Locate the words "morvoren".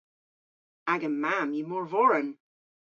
1.69-2.29